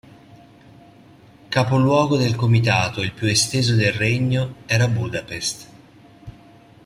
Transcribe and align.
Capoluogo 1.49 2.17
del 2.17 2.33
comitato, 2.35 3.03
il 3.03 3.11
più 3.11 3.27
esteso 3.27 3.75
del 3.75 3.93
regno, 3.93 4.55
era 4.65 4.87
Budapest. 4.87 5.67